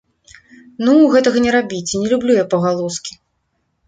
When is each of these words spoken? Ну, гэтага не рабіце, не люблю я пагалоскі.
Ну, 0.85 0.93
гэтага 1.15 1.37
не 1.45 1.51
рабіце, 1.55 1.97
не 2.05 2.09
люблю 2.13 2.31
я 2.39 2.45
пагалоскі. 2.55 3.13